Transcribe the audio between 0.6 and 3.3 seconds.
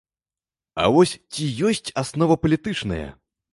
А вось ці ёсць аснова палітычная?